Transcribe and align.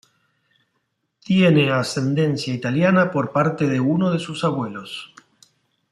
Tiene 1.23 1.71
ascendencia 1.71 2.55
italiana 2.55 3.11
por 3.11 3.31
parte 3.31 3.67
de 3.67 3.79
uno 3.79 4.09
de 4.09 4.17
sus 4.17 4.43
abuelos. 4.43 5.13